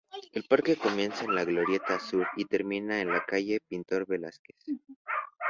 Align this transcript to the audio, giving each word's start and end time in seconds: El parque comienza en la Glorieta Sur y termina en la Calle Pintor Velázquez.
El 0.31 0.45
parque 0.49 0.77
comienza 0.77 1.25
en 1.25 1.35
la 1.35 1.45
Glorieta 1.45 1.99
Sur 1.99 2.25
y 2.35 2.45
termina 2.45 3.01
en 3.01 3.09
la 3.11 3.23
Calle 3.23 3.59
Pintor 3.67 4.07
Velázquez. 4.07 4.57